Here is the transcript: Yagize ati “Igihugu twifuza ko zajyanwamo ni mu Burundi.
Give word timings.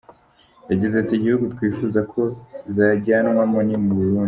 Yagize 0.69 0.93
ati 0.97 1.13
“Igihugu 1.15 1.45
twifuza 1.53 1.99
ko 2.11 2.21
zajyanwamo 2.75 3.59
ni 3.67 3.77
mu 3.83 3.91
Burundi. 3.99 4.19